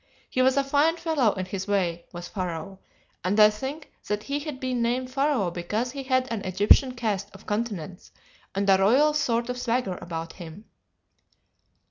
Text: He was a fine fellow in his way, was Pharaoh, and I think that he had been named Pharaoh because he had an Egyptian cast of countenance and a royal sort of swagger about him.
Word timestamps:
He 0.27 0.41
was 0.41 0.57
a 0.57 0.63
fine 0.63 0.97
fellow 0.97 1.33
in 1.33 1.45
his 1.45 1.67
way, 1.67 2.05
was 2.11 2.27
Pharaoh, 2.27 2.79
and 3.23 3.39
I 3.39 3.51
think 3.51 3.91
that 4.07 4.23
he 4.23 4.39
had 4.39 4.59
been 4.59 4.81
named 4.81 5.11
Pharaoh 5.11 5.51
because 5.51 5.91
he 5.91 6.01
had 6.01 6.27
an 6.33 6.41
Egyptian 6.41 6.95
cast 6.95 7.29
of 7.35 7.45
countenance 7.45 8.11
and 8.55 8.67
a 8.67 8.79
royal 8.79 9.13
sort 9.13 9.47
of 9.47 9.59
swagger 9.59 9.99
about 10.01 10.33
him. 10.33 10.65